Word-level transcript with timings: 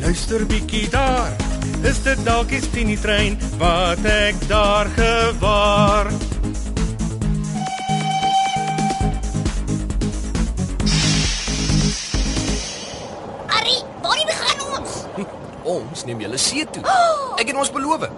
luister 0.00 0.46
bietjie 0.46 0.88
daar. 0.90 1.32
Is 1.84 2.00
dit 2.04 2.20
dalk 2.24 2.48
die 2.52 2.60
Tini 2.72 2.96
trein 3.00 3.36
wat 3.60 4.04
ek 4.08 4.38
daar 4.48 4.88
gewaar? 4.96 6.08
Arrie, 13.58 13.82
waar 14.02 14.24
begin 14.32 14.64
ons? 14.78 14.96
Ons 15.62 16.04
neem 16.08 16.24
julle 16.24 16.40
see 16.40 16.64
toe. 16.72 16.84
Ek 17.40 17.52
en 17.52 17.60
ons 17.60 17.72
beloof. 17.74 18.08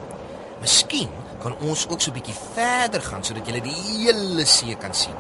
Miskien 0.62 1.11
kan 1.42 1.58
ons 1.67 1.89
ook 1.91 2.00
so 2.00 2.11
'n 2.11 2.14
bietjie 2.14 2.39
verder 2.55 3.02
gaan 3.02 3.24
sodat 3.24 3.46
julle 3.46 3.61
die 3.61 3.74
hele 3.74 4.46
see 4.46 4.77
kan 4.77 4.94
sien. 4.94 5.19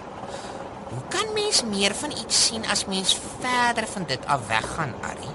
Hoe 0.92 1.02
kan 1.08 1.26
mens 1.34 1.64
meer 1.64 1.94
van 1.94 2.10
iets 2.10 2.46
sien 2.46 2.64
as 2.66 2.86
mens 2.86 3.18
verder 3.40 3.86
van 3.86 4.04
dit 4.06 4.26
af 4.26 4.46
weggaan, 4.46 4.94
Arrie? 5.02 5.31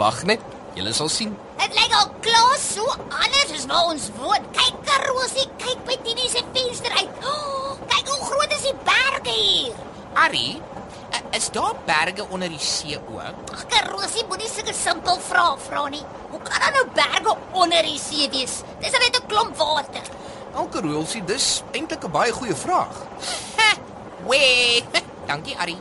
Wag 0.00 0.22
net, 0.28 0.40
julle 0.78 0.92
sal 0.96 1.10
sien. 1.12 1.34
Dit 1.60 1.74
lyk 1.76 1.92
al 1.98 2.08
klaar 2.24 2.56
so 2.62 2.86
anders 3.10 3.50
as 3.58 3.66
waar 3.68 3.90
ons 3.92 4.06
woon. 4.16 4.46
Kyk, 4.56 4.78
Karosie, 4.88 5.46
kyk 5.60 5.82
by 5.88 5.96
Tini 6.06 6.28
se 6.32 6.40
venster 6.54 6.94
uit. 6.96 7.26
Oh, 7.28 7.74
kyk 7.90 8.08
hoe 8.08 8.20
groot 8.30 8.54
is 8.56 8.64
die 8.68 8.76
berge 8.86 9.34
hier. 9.36 9.74
Arrie, 10.24 10.54
i- 11.16 11.36
is 11.36 11.50
daar 11.54 11.76
berge 11.86 12.24
onder 12.32 12.48
die 12.48 12.58
see 12.58 12.96
ook? 12.96 13.52
Ag, 13.52 13.66
Karosie, 13.74 14.24
moenie 14.30 14.48
sulke 14.48 14.72
simpel 14.74 15.20
vrae 15.28 15.58
vra 15.66 15.84
nie. 15.92 16.02
Hoe 16.30 16.40
kan 16.48 16.60
daar 16.64 16.72
nou 16.78 16.86
berge 16.96 17.36
onder 17.52 17.82
die 17.82 17.98
see 17.98 18.28
wees? 18.32 18.62
Dis 18.80 18.92
net 18.96 19.20
'n 19.20 19.26
klomp 19.28 19.56
water. 19.56 20.02
Elke 20.56 20.80
roelsie, 20.80 21.22
dis 21.24 21.62
eintlik 21.72 22.04
'n 22.04 22.10
baie 22.10 22.32
goeie 22.32 22.54
vraag. 22.56 22.96
Wee. 24.26 24.82
Dankie, 25.28 25.56
Arrie. 25.58 25.78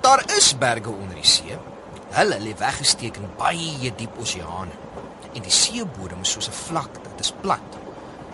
Daar 0.00 0.22
is 0.36 0.58
berge 0.58 0.90
onder 0.90 1.14
die 1.14 1.24
see. 1.24 1.56
Hulle 2.10 2.38
lê 2.40 2.54
weggesteek 2.56 3.16
in 3.16 3.28
baie 3.36 3.92
diep 3.96 4.18
oseane. 4.18 4.74
En 5.34 5.42
die 5.42 5.52
seebodem 5.52 6.20
is 6.24 6.32
soos 6.32 6.48
'n 6.48 6.60
vlakte, 6.66 7.00
dit 7.10 7.20
is 7.20 7.32
plat. 7.40 7.78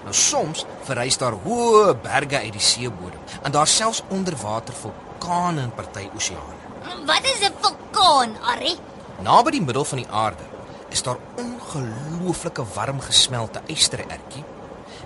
Nou 0.05 0.15
soms 0.15 0.67
verrys 0.85 1.17
daar 1.19 1.33
hoë 1.33 1.95
berge 2.03 2.39
uit 2.39 2.53
die 2.53 2.61
seebodem 2.61 3.21
en 3.43 3.53
daar 3.53 3.67
selfs 3.67 4.03
onderwater 4.09 4.75
vulkane 4.75 5.63
in 5.63 5.71
party 5.71 6.09
oseane. 6.15 6.61
Wat 7.07 7.25
is 7.25 7.41
'n 7.49 7.55
vulkaan, 7.61 8.37
Arrie? 8.43 8.79
Naby 9.21 9.51
die 9.51 9.63
middel 9.63 9.85
van 9.85 9.99
die 9.99 10.11
aarde 10.11 10.45
is 10.89 11.03
daar 11.03 11.17
ongelooflike 11.37 12.65
warm 12.75 13.01
gesmelte 13.01 13.61
ysterertjie. 13.67 14.45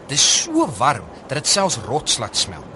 Dis 0.06 0.42
so 0.42 0.68
warm 0.78 1.04
dat 1.26 1.36
dit 1.38 1.46
selfs 1.46 1.76
rots 1.76 2.18
laat 2.18 2.36
smelt. 2.36 2.74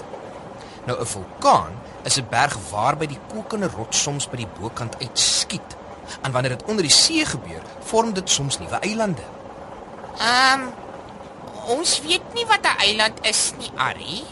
Nou 0.86 1.00
'n 1.00 1.06
vulkaan 1.06 1.72
is 2.02 2.16
'n 2.18 2.26
berg 2.30 2.56
waarby 2.70 3.06
die 3.06 3.20
kokende 3.32 3.68
rots 3.76 4.02
soms 4.02 4.28
by 4.28 4.36
die 4.36 4.48
bokant 4.60 4.96
uitskiet. 5.00 5.76
En 6.22 6.32
wanneer 6.32 6.56
dit 6.56 6.64
onder 6.64 6.82
die 6.82 6.92
see 6.92 7.24
gebeur, 7.24 7.62
vorm 7.80 8.12
dit 8.12 8.30
soms 8.30 8.58
nuwe 8.58 8.78
eilande. 8.80 9.22
Ehm 10.18 10.60
um, 10.60 10.70
ons 11.66 12.00
weet 12.02 12.34
nie 12.34 12.46
wat 12.46 12.62
'n 12.62 12.78
eiland 12.78 13.18
is 13.26 13.52
nie, 13.58 13.70
Arrie. 13.76 14.24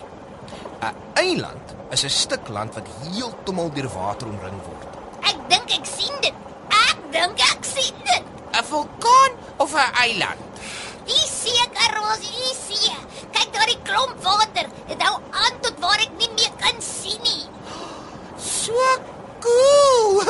'n 0.81 0.95
Eiland 1.15 1.67
is 1.91 2.05
'n 2.05 2.09
stuk 2.09 2.49
land 2.49 2.75
wat 2.75 2.87
heeltemal 3.03 3.71
deur 3.73 3.89
water 3.89 4.27
omring 4.27 4.61
word. 4.69 4.91
Ek 5.31 5.39
dink 5.49 5.71
ek 5.79 5.87
sien 5.97 6.17
dit. 6.21 6.35
Ek 6.69 6.99
dink 7.13 7.39
ek 7.53 7.65
sien 7.75 7.95
dit. 8.05 8.25
'n 8.59 8.65
Vulkaan 8.65 9.33
of 9.57 9.75
'n 9.75 9.93
eiland? 10.05 10.41
Die 11.05 11.27
see, 11.41 11.63
Karosie, 11.75 12.31
die 12.31 12.57
see. 12.67 12.95
Kyk 13.33 13.53
daar 13.53 13.67
die 13.67 13.83
klomp 13.83 14.23
water. 14.23 14.67
Dit 14.87 15.03
hou 15.03 15.17
aan 15.31 15.61
tot 15.61 15.79
waar 15.81 16.01
ek 16.01 16.13
nie 16.19 16.31
meer 16.37 16.53
kan 16.59 16.77
sien 16.83 17.21
nie. 17.23 17.45
So 18.39 18.73
cool. 19.41 20.23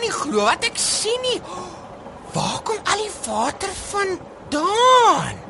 Kan 0.00 0.08
nie 0.08 0.16
glo 0.16 0.44
wat 0.46 0.64
ek 0.64 0.78
sien 0.80 1.18
nie. 1.20 1.38
Waar 2.32 2.62
kom 2.64 2.78
al 2.88 3.02
die 3.02 3.10
water 3.26 3.68
vandaan? 3.76 5.42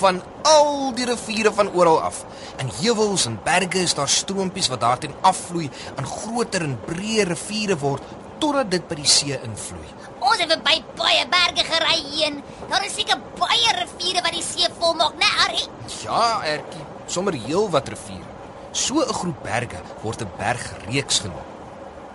Van 0.00 0.18
al 0.42 0.90
die 0.96 1.06
riviere 1.06 1.52
van 1.54 1.70
oral 1.70 2.00
af. 2.02 2.24
In 2.58 2.72
heuwels 2.80 3.28
en 3.30 3.38
berge 3.46 3.84
is 3.86 3.94
daar 3.94 4.10
stroompies 4.10 4.72
wat 4.74 4.82
daarteen 4.82 5.14
afvloei 5.22 5.70
en 5.94 6.10
groter 6.16 6.66
en 6.66 6.74
breër 6.88 7.30
riviere 7.30 7.78
word 7.78 8.02
totdat 8.42 8.74
dit 8.74 8.90
by 8.90 8.98
die 9.04 9.06
see 9.06 9.38
invloei. 9.38 9.94
Ons 10.18 10.42
het 10.42 10.58
by 10.66 10.80
baie 10.98 11.22
berge 11.38 11.70
gery 11.70 12.02
heen. 12.10 12.42
Daar 12.66 12.90
is 12.90 12.98
seker 12.98 13.22
baie 13.38 13.80
riviere 13.84 14.26
wat 14.26 14.34
die 14.34 14.46
see 14.50 14.76
volmaak, 14.80 15.14
né, 15.22 15.34
Arrie? 15.46 15.68
Ja, 16.02 16.40
Ertjie, 16.42 16.88
sommer 17.06 17.38
heel 17.38 17.70
wat 17.70 17.94
riviere. 17.94 18.34
So 18.72 18.98
'n 18.98 19.14
groep 19.14 19.44
berge 19.46 19.78
word 20.02 20.26
'n 20.26 20.32
bergreeks 20.42 21.22
genoem. 21.22 21.54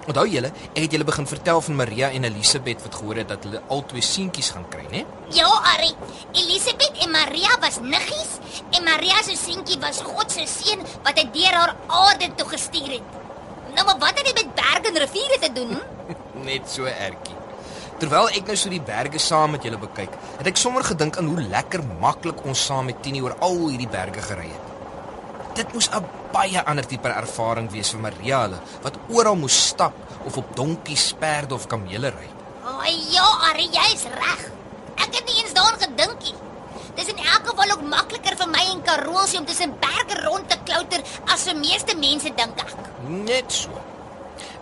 Onthou 0.09 0.25
julle, 0.25 0.49
ek 0.73 0.85
het 0.87 0.93
julle 0.95 1.05
begin 1.05 1.27
vertel 1.29 1.59
van 1.61 1.75
Maria 1.77 2.07
en 2.15 2.23
Elisabeth 2.25 2.81
wat 2.81 2.95
gehoor 2.97 3.19
het 3.21 3.27
dat 3.29 3.43
hulle 3.45 3.59
albei 3.69 4.01
seentjies 4.01 4.49
gaan 4.55 4.65
kry, 4.73 4.87
né? 4.89 5.03
Ja, 5.35 5.49
Arrie. 5.75 5.93
Elisabeth 6.33 7.03
en 7.05 7.13
Maria 7.13 7.53
was 7.61 7.77
niggies 7.85 8.31
en 8.73 8.87
Maria 8.87 9.21
se 9.27 9.37
seentjie 9.37 9.77
was 9.83 10.01
God 10.07 10.33
se 10.33 10.47
seun 10.49 10.81
wat 11.05 11.21
hy 11.21 11.27
deur 11.35 11.59
haar 11.59 11.75
aarde 11.99 12.31
toe 12.39 12.47
gestuur 12.55 12.95
het. 12.95 13.19
Nou 13.75 13.85
maar 13.85 14.01
wat 14.07 14.17
het 14.17 14.31
dit 14.31 14.41
met 14.41 14.57
berge 14.57 14.89
en 14.89 14.99
riviere 15.05 15.39
te 15.45 15.51
doen? 15.59 15.77
Hm? 15.77 16.17
Net 16.49 16.73
so 16.73 16.89
Ertjie. 16.89 17.37
Terwyl 18.01 18.33
ek 18.33 18.49
nou 18.49 18.57
so 18.57 18.73
die 18.73 18.81
berge 18.81 19.21
saam 19.21 19.53
met 19.53 19.67
julle 19.67 19.77
bekyk, 19.77 20.17
het 20.39 20.49
ek 20.49 20.57
sommer 20.57 20.81
gedink 20.87 21.21
aan 21.21 21.29
hoe 21.29 21.45
lekker 21.53 21.85
maklik 22.01 22.41
ons 22.49 22.65
saam 22.71 22.89
met 22.89 22.97
Tini 23.05 23.21
oor 23.21 23.37
al 23.45 23.67
hierdie 23.67 23.91
berge 23.91 24.25
gery 24.31 24.49
het. 24.49 24.70
Dit 25.53 25.73
moes 25.73 25.89
'n 25.91 26.05
baie 26.31 26.61
ander 26.63 26.85
tipe 26.87 27.09
ervaring 27.09 27.67
wees 27.71 27.89
vir 27.91 27.99
Maria 27.99 28.37
hulle 28.43 28.59
wat 28.83 28.99
oral 29.09 29.35
moes 29.35 29.57
stap 29.67 29.93
of 30.25 30.37
op 30.37 30.55
donkies, 30.55 31.13
perde 31.19 31.53
of 31.53 31.67
kamele 31.67 32.09
ry. 32.09 32.29
O 32.63 32.69
oh, 32.69 32.85
ja, 33.11 33.27
Arrie, 33.49 33.69
jy's 33.71 34.03
reg. 34.03 34.41
Ek 34.95 35.15
het 35.15 35.25
nie 35.25 35.43
eens 35.43 35.53
daaraan 35.53 35.81
gedink 35.81 36.21
nie. 36.23 36.35
Dis 36.95 37.07
in 37.07 37.17
elk 37.17 37.47
geval 37.49 37.71
ook 37.71 37.83
makliker 37.83 38.37
vir 38.37 38.47
my 38.47 38.63
en 38.71 38.81
Karolsie 38.81 39.39
om 39.39 39.45
tussen 39.45 39.75
berge 39.79 40.21
rond 40.23 40.49
te 40.49 40.57
klouter 40.63 41.03
as 41.25 41.43
vir 41.43 41.55
meeste 41.55 41.97
mense 41.97 42.31
dink 42.35 42.63
ek. 42.63 42.75
Net 43.07 43.51
so. 43.51 43.69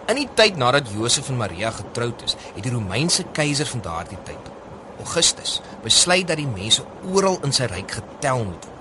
In 0.07 0.15
die 0.15 0.29
tyd 0.33 0.57
nadat 0.57 0.89
Josef 0.89 1.29
en 1.29 1.37
Maria 1.37 1.69
getroud 1.71 2.21
is, 2.25 2.35
het 2.55 2.63
die 2.63 2.73
Romeinse 2.73 3.23
keiser 3.31 3.67
van 3.67 3.81
daardie 3.81 4.17
tyd, 4.23 4.49
Augustus, 4.97 5.61
besluit 5.83 6.27
dat 6.27 6.37
die 6.37 6.49
mense 6.49 6.83
oral 7.13 7.37
in 7.43 7.53
sy 7.53 7.69
ryk 7.69 7.91
getel 7.91 8.43
moet 8.43 8.65
word. 8.65 8.78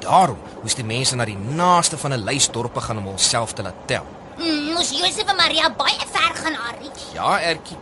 Daarom 0.00 0.38
moes 0.62 0.74
die 0.74 0.84
mense 0.84 1.16
na 1.16 1.24
die 1.28 1.38
naaste 1.38 1.98
van 1.98 2.12
'n 2.12 2.24
lys 2.24 2.48
dorpe 2.50 2.80
gaan 2.80 2.98
om 2.98 3.06
hulself 3.06 3.52
te 3.52 3.62
laat 3.62 3.86
tel. 3.86 4.06
Mm, 4.38 4.72
moes 4.72 4.90
Josef 4.90 5.28
en 5.28 5.36
Maria 5.36 5.70
baie 5.70 6.06
ver 6.12 6.34
gaan, 6.34 6.56
Arrie. 6.56 6.90
Ja, 7.12 7.40
Ertjie. 7.40 7.76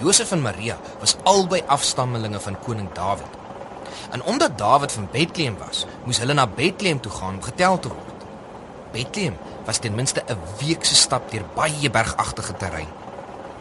Josef 0.00 0.32
en 0.32 0.42
Maria 0.42 0.76
was 1.00 1.16
albei 1.22 1.62
afstammelinge 1.66 2.40
van 2.40 2.58
koning 2.58 2.92
Dawid. 2.92 3.26
En 4.10 4.22
omdat 4.22 4.58
Dawid 4.58 4.92
van 4.92 5.08
Bethlehem 5.12 5.56
was, 5.58 5.86
moes 6.04 6.18
hulle 6.18 6.32
na 6.32 6.46
Bethlehem 6.46 7.00
toe 7.00 7.12
gaan 7.12 7.34
om 7.34 7.42
getel 7.42 7.78
te 7.78 7.88
word. 7.88 8.24
Bethlehem 8.92 9.36
was 9.64 9.78
ten 9.78 9.94
minste 9.94 10.22
'n 10.26 10.38
week 10.58 10.84
se 10.84 10.94
stap 10.94 11.30
deur 11.30 11.44
baie 11.54 11.90
bergagtige 11.90 12.56
terrein. 12.56 12.88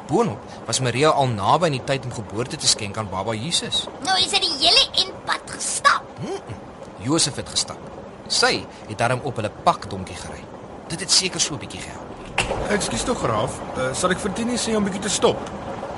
Boonop 0.08 0.40
was 0.66 0.80
Maria 0.80 1.10
al 1.10 1.28
naby 1.28 1.66
aan 1.66 1.78
die 1.78 1.84
tyd 1.84 2.06
om 2.06 2.14
geboorte 2.14 2.56
te 2.56 2.68
skenk 2.68 2.98
aan 2.98 3.10
baba 3.10 3.34
Jesus. 3.34 3.86
Nou 4.04 4.18
is 4.20 4.32
hy 4.32 4.40
die 4.40 4.58
hele 4.60 4.84
eindpad 4.92 5.56
gestap. 5.56 6.04
Josef 7.04 7.36
het 7.36 7.50
gestap. 7.50 7.80
Sy 8.28 8.64
het 8.88 8.98
daarom 8.98 9.22
op 9.28 9.36
hulle 9.36 9.52
pakdonkie 9.64 10.16
gery. 10.16 10.44
Dit 10.88 11.00
het 11.04 11.12
seker 11.12 11.42
so 11.42 11.54
'n 11.54 11.60
bietjie 11.60 11.82
gehelp. 11.82 12.72
Ekskuus 12.72 13.04
tog, 13.04 13.22
Raaf. 13.22 13.60
Uh, 13.78 13.90
eh, 13.90 13.96
sal 13.96 14.12
ek 14.12 14.20
vir 14.20 14.34
Tini 14.34 14.58
sê 14.58 14.76
om 14.76 14.84
bietjie 14.84 15.02
te 15.02 15.10
stop? 15.10 15.38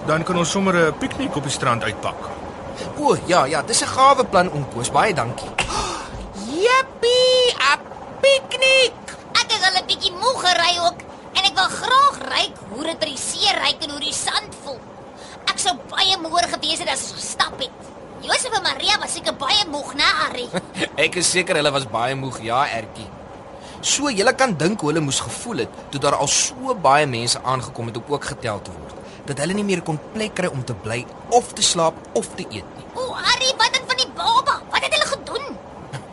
Dan 0.07 0.24
kan 0.24 0.38
ons 0.38 0.52
sommer 0.52 0.75
'n 0.75 0.98
piknik 0.98 1.36
op 1.36 1.44
die 1.44 1.52
strand 1.52 1.84
uitpak. 1.84 2.30
O, 2.98 3.16
ja, 3.25 3.46
ja, 3.46 3.62
dis 3.62 3.81
'n 3.81 3.88
gawe 3.88 4.25
plan 4.25 4.52
onkoos. 4.52 4.92
Baie 4.92 5.13
dankie. 5.13 5.50
Jippie, 6.48 7.54
'n 7.54 7.80
piknik. 8.22 8.94
Ek 9.31 9.51
is 9.51 9.63
al 9.68 9.81
'n 9.81 9.86
bietjie 9.86 10.12
moeg 10.12 10.42
gery 10.42 10.80
ook 10.88 11.00
en 11.34 11.44
ek 11.44 11.56
wil 11.56 11.69
graag 11.81 12.18
ryk 12.34 12.56
hoe 12.69 12.84
dit 12.84 13.00
by 13.00 13.06
die 13.06 13.18
see 13.18 13.51
ryk 13.54 13.84
en 13.84 13.90
hoe 13.90 14.00
die 14.00 14.13
sand 14.13 14.56
voel. 14.63 14.80
Ek 15.46 15.60
sou 15.60 15.75
baie 15.90 16.18
moeër 16.18 16.48
gewees 16.50 16.80
het 16.80 16.90
as 16.90 17.01
ons 17.01 17.22
gestap 17.22 17.60
het. 17.60 17.95
Josef 18.25 18.54
en 18.57 18.63
Maria 18.66 18.98
was 19.01 19.13
seker 19.13 19.36
baie 19.38 19.66
moeg, 19.69 19.94
né, 20.00 20.07
Harry? 20.22 20.45
Ek 21.06 21.19
is 21.22 21.30
seker 21.30 21.60
hulle 21.60 21.72
was 21.75 21.86
baie 21.92 22.16
moeg, 22.18 22.39
ja, 22.45 22.63
Ertjie. 22.77 23.07
So 23.86 24.10
jy 24.10 24.25
kan 24.33 24.56
dink 24.57 24.81
hoe 24.81 24.89
hulle 24.89 25.04
moes 25.06 25.19
gevoel 25.22 25.66
het 25.66 25.81
toe 25.94 26.01
daar 26.01 26.18
al 26.18 26.30
so 26.31 26.74
baie 26.81 27.06
mense 27.06 27.42
aangekom 27.44 27.92
het 27.92 28.00
om 28.01 28.16
ook 28.16 28.25
getel 28.31 28.62
te 28.66 28.74
word. 28.74 28.95
Dat 29.30 29.42
hulle 29.42 29.54
nie 29.57 29.66
meer 29.68 29.83
kon 29.86 30.00
plek 30.13 30.33
kry 30.38 30.50
om 30.50 30.63
te 30.66 30.74
bly 30.74 31.04
of 31.30 31.54
te 31.54 31.66
slaap 31.66 32.00
of 32.18 32.31
te 32.39 32.48
eet 32.50 32.66
nie. 32.77 32.88
O, 32.98 33.13
Harry, 33.13 33.51
wat 33.62 33.77
het 33.77 33.86
van 33.86 34.01
die 34.01 34.10
baba? 34.18 34.57
Wat 34.74 34.81
het 34.81 34.98
hulle 34.98 35.12
gedoen? 35.12 35.60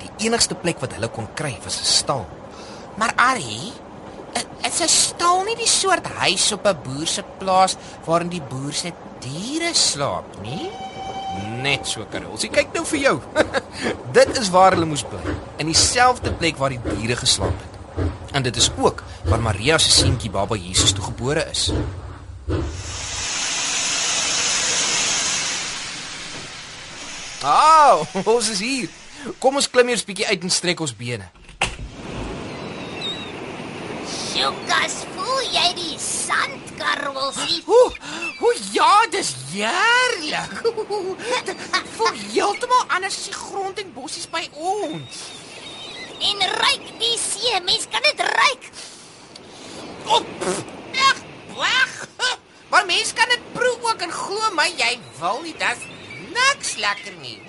Die 0.05 0.29
enigste 0.29 0.59
plek 0.59 0.85
wat 0.85 0.93
hulle 0.99 1.09
kon 1.09 1.31
kry 1.39 1.57
was 1.65 1.81
'n 1.81 1.89
stal. 1.89 2.27
Maar 3.01 3.17
Ari, 3.17 3.73
is 4.69 4.81
'n 4.81 4.89
stal 4.89 5.43
nie 5.45 5.57
die 5.57 5.73
soort 5.81 6.07
huis 6.21 6.53
op 6.53 6.67
'n 6.67 6.83
boer 6.85 7.07
se 7.07 7.23
plaas 7.39 7.77
waarin 8.05 8.29
die 8.29 8.47
boer 8.53 8.73
se 8.73 8.93
diere 9.21 9.75
slaap 9.75 10.29
nie? 10.43 10.92
Net 11.63 11.87
so 11.87 12.07
Karel. 12.11 12.35
Sy 12.41 12.51
kyk 12.51 12.73
nou 12.75 12.83
vir 12.91 13.05
jou. 13.05 13.17
dit 14.19 14.39
is 14.41 14.51
waar 14.51 14.75
hulle 14.75 14.89
moes 14.89 15.05
bly, 15.07 15.37
in 15.63 15.71
dieselfde 15.71 16.33
plek 16.41 16.59
waar 16.59 16.75
die 16.75 16.81
diere 16.99 17.17
geslaap 17.21 17.55
het. 17.55 18.07
En 18.35 18.43
dit 18.43 18.57
is 18.57 18.71
ook 18.81 19.03
waar 19.29 19.41
Maria 19.41 19.79
se 19.79 19.91
seentjie 19.91 20.31
baba 20.31 20.57
Jesus 20.59 20.93
toe 20.97 21.05
gebore 21.05 21.45
is. 21.51 21.71
Ah, 27.43 28.03
ons 28.35 28.51
is 28.51 28.61
hier. 28.63 28.91
Kom 29.39 29.59
ons 29.59 29.71
klim 29.71 29.93
eers 29.93 30.05
bietjie 30.07 30.27
uit 30.27 30.43
en 30.43 30.51
strek 30.51 30.83
ons 30.83 30.95
bene. 30.99 31.29
Sjokas, 34.11 35.03
voel 35.23 35.43
jy 35.55 35.69
die 35.79 35.99
sand, 36.03 36.73
Karolsie? 36.79 37.61
O, 37.67 37.81
o 38.43 38.53
ja, 38.75 38.91
dis 39.15 39.33
heerlik. 39.53 40.59
Voel 41.97 42.19
heeltemal 42.33 42.85
anders 42.97 43.21
die 43.27 43.37
grond 43.37 43.79
en 43.83 43.93
bossies 43.95 44.29
by 44.33 44.45
ons. 44.53 45.23
En 46.23 46.47
ruik 46.59 46.93
die 47.01 47.17
see, 47.19 47.55
mens 47.67 47.89
kan 47.91 48.05
dit 48.07 48.23
ruik. 48.27 48.69
Op. 50.19 50.47
Ag, 51.09 51.23
wag. 51.57 51.99
Maar 52.73 52.87
mens 52.87 53.13
kan 53.13 53.29
dit 53.29 53.53
proe 53.53 53.77
ook 53.83 54.05
en 54.07 54.13
glo 54.13 54.51
my, 54.57 54.65
jy 54.79 54.95
wil 55.19 55.43
nie, 55.45 55.53
dis 55.61 55.83
niks 56.33 56.77
lekker 56.81 57.19
nie. 57.21 57.37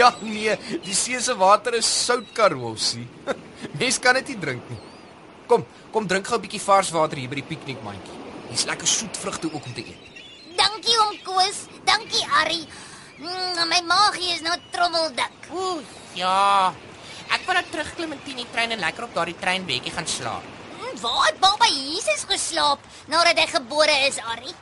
ja 0.00 0.08
nee, 0.22 0.54
die 0.86 0.96
see 0.96 1.20
se 1.20 1.36
water 1.36 1.76
is 1.76 1.90
sout 2.06 2.30
karossie. 2.32 3.04
Mens 3.80 4.00
kan 4.00 4.16
dit 4.20 4.32
nie 4.32 4.38
drink 4.40 4.72
nie. 4.72 4.80
Kom, 5.46 5.66
kom 5.92 6.06
drink 6.06 6.26
gou 6.26 6.38
'n 6.38 6.44
bietjie 6.44 6.60
vars 6.60 6.90
water 6.90 7.18
hier 7.18 7.28
by 7.28 7.34
die 7.34 7.50
piknikmandjie. 7.52 8.18
Hier's 8.48 8.64
lekker 8.64 8.86
soet 8.86 9.16
vrugte 9.16 9.52
ook 9.52 9.64
om 9.64 9.74
te 9.74 9.84
eet. 9.84 10.02
Dankie 10.56 10.96
oom 11.00 11.18
Koos. 11.22 11.66
Dankie 11.84 12.24
Arrie. 12.40 12.66
Mm, 13.18 13.68
my 13.68 13.80
maagie 13.86 14.32
is 14.34 14.40
nou 14.40 14.56
trommeldik. 14.70 15.48
O 15.52 15.80
ja. 16.14 16.72
Ek 17.34 17.46
wil 17.46 17.54
nou 17.54 17.64
terugklim 17.70 18.12
in 18.12 18.36
die 18.36 18.46
trein 18.52 18.70
en 18.70 18.78
lekker 18.78 19.04
op 19.04 19.14
daardie 19.14 19.38
treinbedjie 19.38 19.92
gaan 19.92 20.06
slaap. 20.06 20.42
Mm, 20.42 21.00
waar 21.00 21.26
het 21.26 21.40
baba 21.40 21.66
Jesus 21.66 22.24
geslaap 22.28 22.80
nadat 23.06 23.38
hy 23.38 23.46
gebore 23.46 23.96
is, 24.08 24.18
Arrie? 24.18 24.54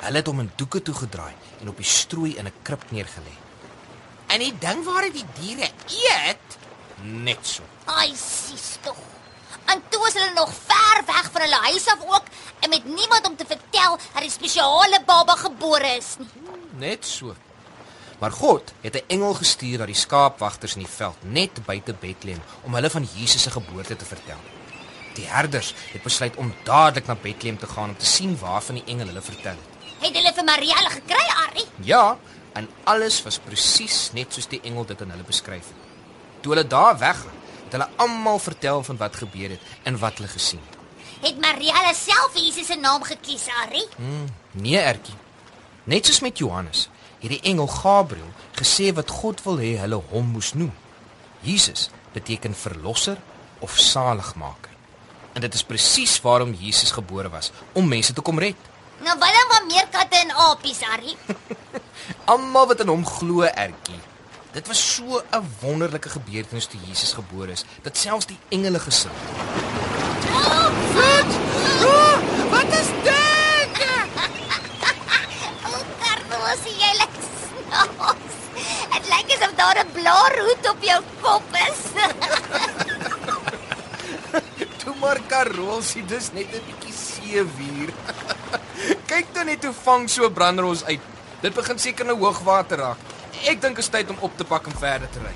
Hulle 0.00 0.16
het 0.16 0.26
hom 0.26 0.40
in 0.40 0.52
doeke 0.56 0.82
toegedraai 0.82 1.34
en 1.60 1.68
op 1.68 1.76
die 1.76 1.84
strooi 1.84 2.36
in 2.36 2.46
'n 2.46 2.62
krib 2.62 2.84
neergelê. 2.90 3.36
En 4.28 4.38
die 4.38 4.54
ding 4.58 4.84
waar 4.84 5.10
die 5.10 5.24
diere 5.40 5.70
eet, 5.88 6.58
net 7.02 7.46
so. 7.46 7.62
Ai, 7.84 8.14
sis 8.14 8.78
tog. 8.82 9.19
En 9.70 9.82
toe 9.88 10.06
is 10.06 10.14
hulle 10.18 10.32
nog 10.34 10.52
ver 10.66 11.02
weg 11.06 11.30
van 11.32 11.40
hulle 11.40 11.60
huis 11.68 11.86
af 11.86 12.02
ook 12.06 12.24
en 12.60 12.68
met 12.68 12.84
niemand 12.84 13.28
om 13.28 13.36
te 13.36 13.44
vertel 13.46 13.98
dat 14.12 14.22
die 14.22 14.30
spesiale 14.30 15.02
baba 15.06 15.36
gebore 15.36 15.96
is 15.96 16.14
nie. 16.18 16.28
Net 16.78 17.06
so. 17.06 17.34
Maar 18.18 18.32
God 18.32 18.72
het 18.80 18.94
'n 18.94 19.04
engel 19.06 19.34
gestuur 19.34 19.78
na 19.78 19.86
die 19.86 19.94
skaapwagters 19.94 20.74
in 20.74 20.82
die 20.84 20.94
veld 20.96 21.16
net 21.20 21.64
buite 21.64 21.92
Bethlehem 21.92 22.42
om 22.62 22.74
hulle 22.74 22.90
van 22.90 23.08
Jesus 23.14 23.42
se 23.42 23.50
geboorte 23.50 23.96
te 23.96 24.04
vertel. 24.04 24.40
Die 25.14 25.26
herders 25.26 25.74
het 25.92 26.02
besluit 26.02 26.36
om 26.36 26.54
dadelik 26.64 27.06
na 27.06 27.14
Bethlehem 27.14 27.58
te 27.58 27.66
gaan 27.66 27.88
om 27.88 27.96
te 27.96 28.06
sien 28.06 28.38
waarvan 28.38 28.74
die 28.74 28.84
engel 28.86 29.06
hulle 29.06 29.22
vertel 29.22 29.56
het. 29.62 29.70
Het 29.98 30.14
hulle 30.16 30.32
vir 30.32 30.44
Maria 30.44 30.74
gekry, 30.74 31.26
Arrie? 31.46 31.66
Ja, 31.76 32.18
en 32.52 32.68
alles 32.84 33.22
was 33.22 33.38
presies 33.38 34.10
net 34.12 34.32
soos 34.32 34.48
die 34.48 34.60
engel 34.62 34.86
dit 34.86 35.02
aan 35.02 35.10
hulle 35.10 35.22
beskryf 35.22 35.66
het. 35.66 35.88
Toe 36.40 36.52
hulle 36.52 36.66
daar 36.66 36.98
weggaan, 36.98 37.39
het 37.70 37.78
hulle 37.78 37.88
almal 37.96 38.38
vertel 38.38 38.82
van 38.82 38.96
wat 38.96 39.16
gebeur 39.16 39.50
het 39.54 39.60
en 39.82 39.98
wat 39.98 40.18
hulle 40.18 40.28
gesien 40.28 40.60
het. 40.66 40.78
Het 41.20 41.40
Maria 41.40 41.92
self 41.92 42.34
Jesus 42.34 42.66
se 42.66 42.76
naam 42.76 43.02
gekies, 43.02 43.46
Arrie? 43.62 43.86
Hmm, 43.96 44.26
nee, 44.50 44.78
Ertjie. 44.78 45.14
Net 45.84 46.06
soos 46.06 46.20
met 46.20 46.38
Johannes, 46.38 46.88
het 47.20 47.30
die 47.30 47.40
engel 47.40 47.66
Gabriël 47.66 48.32
gesê 48.58 48.90
wat 48.94 49.10
God 49.10 49.42
wil 49.44 49.60
hê 49.62 49.76
hulle 49.78 50.00
hom 50.10 50.32
moes 50.34 50.52
noem. 50.54 50.72
Jesus 51.40 51.90
beteken 52.12 52.54
verlosser 52.54 53.20
of 53.58 53.78
saligmaker. 53.78 54.70
En 55.32 55.40
dit 55.40 55.54
is 55.54 55.64
presies 55.64 56.18
waarom 56.20 56.56
Jesus 56.58 56.90
gebore 56.90 57.30
was, 57.30 57.52
om 57.72 57.88
mense 57.88 58.12
te 58.12 58.24
kom 58.24 58.38
red. 58.38 58.68
Nou 59.04 59.18
wat 59.18 59.36
dan 59.36 59.50
van 59.54 59.66
meer 59.66 59.86
katte 59.92 60.18
en 60.18 60.32
apies, 60.50 60.82
Arrie? 60.82 61.16
Almal 62.32 62.66
wat 62.66 62.80
in 62.80 62.90
hom 62.90 63.06
glo, 63.06 63.46
Ertjie. 63.46 64.00
Dit 64.52 64.66
was 64.66 64.94
so 64.94 65.22
'n 65.30 65.46
wonderlike 65.60 66.08
gebeurtenis 66.08 66.66
toe 66.66 66.80
Jesus 66.86 67.12
gebore 67.12 67.50
is, 67.52 67.64
dat 67.82 67.96
selfs 67.96 68.26
die 68.26 68.38
engele 68.48 68.78
gesing 68.78 69.12
het. 69.14 69.22
wat? 70.94 71.26
Oh, 71.86 72.16
wat 72.50 72.72
is 72.80 72.86
dit? 73.02 73.70
O, 75.66 75.68
Carlos, 76.02 76.60
jy 76.66 76.92
lyk 76.98 77.14
snaaks. 77.44 78.34
Dit 78.92 79.04
lyk 79.12 79.28
asof 79.36 79.54
daar 79.54 79.78
'n 79.84 79.92
blaarhoed 79.92 80.68
op 80.70 80.82
jou 80.82 81.02
kop 81.20 81.42
is. 81.68 81.80
Toe 84.80 84.94
maar 85.00 85.20
Karolsie, 85.26 86.04
dis 86.06 86.32
net 86.32 86.46
'n 86.54 86.62
bietjie 86.66 86.94
seewier. 86.94 87.90
Kyk 89.10 89.26
toe 89.32 89.44
net 89.44 89.64
hoe 89.64 89.74
vang 89.82 90.10
so 90.10 90.30
brandros 90.30 90.84
uit. 90.84 91.00
Dit 91.40 91.54
begin 91.54 91.78
seker 91.78 92.04
nou 92.04 92.18
hoogwater 92.18 92.78
raak. 92.78 92.96
Ek 93.48 93.60
dink 93.60 93.78
dit 93.78 93.84
is 93.84 93.88
tyd 93.88 94.10
om 94.12 94.18
op 94.20 94.34
te 94.36 94.44
pak 94.44 94.66
en 94.68 94.74
verder 94.76 95.08
te 95.08 95.22
ry. 95.24 95.32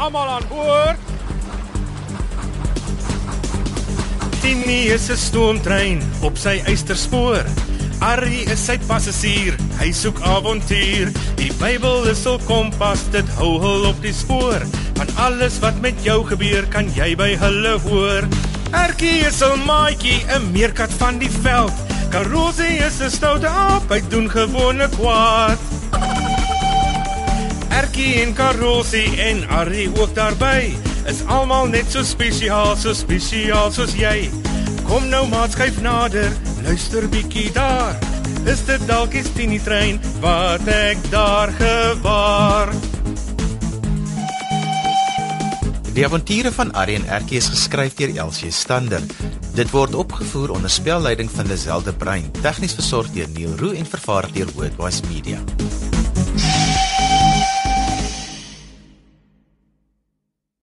Almal 0.00 0.30
aan 0.38 0.46
boord. 0.48 1.10
Tini 4.40 4.88
is 4.90 5.10
'n 5.10 5.16
stoomtrein 5.16 6.00
op 6.22 6.36
sy 6.36 6.62
eysterspoor. 6.66 7.44
Arrie 8.00 8.42
is 8.50 8.64
sy 8.64 8.78
passasier, 8.78 9.54
hy 9.78 9.92
soek 9.92 10.18
avontuur. 10.20 11.12
Die 11.36 11.52
Bybel 11.60 12.08
is 12.08 12.26
'n 12.26 12.40
kompas, 12.46 13.04
dit 13.12 13.28
hou 13.38 13.60
hul 13.60 13.84
op 13.86 14.02
die 14.02 14.12
spoor. 14.12 14.60
Van 14.94 15.08
alles 15.16 15.58
wat 15.58 15.80
met 15.80 15.94
jou 16.02 16.24
gebeur, 16.24 16.66
kan 16.66 16.88
jy 16.94 17.14
by 17.14 17.36
hulle 17.36 17.78
hoor. 17.78 18.26
Erkie 18.72 19.26
is 19.26 19.42
'n 19.42 19.60
maatjie, 19.66 20.24
'n 20.26 20.52
meerkat 20.52 20.90
van 20.98 21.18
die 21.18 21.30
veld. 21.30 21.72
Karosie 22.10 22.78
is 22.80 23.00
'n 23.00 23.10
stoute 23.10 23.46
aap, 23.48 23.88
hy 23.88 24.00
doen 24.08 24.30
gewone 24.30 24.88
kwaad. 24.88 25.81
Erkie 27.82 28.20
en 28.22 28.30
Karosie 28.34 29.08
en 29.18 29.40
Arrie 29.50 29.88
ook 29.98 30.14
daarby. 30.14 30.70
Is 31.10 31.24
almal 31.26 31.66
net 31.66 31.90
so 31.90 32.04
spesiaal, 32.06 32.76
so 32.78 32.94
spesiaal 32.94 33.72
soos 33.74 33.96
jy. 33.98 34.30
Kom 34.86 35.08
nou 35.10 35.24
maat 35.32 35.56
skuif 35.56 35.80
nader, 35.82 36.30
luister 36.62 37.08
bietjie 37.10 37.48
daar. 37.56 37.98
Is 38.46 38.62
dit 38.68 38.86
dalk 38.86 39.10
die 39.16 39.24
Tini 39.34 39.58
trein 39.62 39.98
wat 40.22 40.66
ek 40.70 41.02
daar 41.10 41.50
gewaar? 41.58 42.70
Die 45.92 46.06
avonture 46.06 46.54
van 46.54 46.70
Arrie 46.78 47.00
en 47.02 47.10
Erkie 47.10 47.42
is 47.42 47.50
geskryf 47.50 47.98
deur 47.98 48.14
Elsie 48.28 48.54
Stander. 48.54 49.02
Dit 49.58 49.74
word 49.74 49.98
opgevoer 49.98 50.54
onder 50.54 50.70
spelleiding 50.70 51.30
van 51.34 51.50
Lazelle 51.50 51.90
de 51.90 51.98
Bruin, 51.98 52.30
tegnies 52.46 52.78
versorg 52.78 53.10
deur 53.12 53.28
Neil 53.34 53.58
Roo 53.58 53.74
en 53.74 53.90
vervaar 53.90 54.30
deur 54.32 54.54
Worldwide 54.54 55.08
Media. 55.10 55.42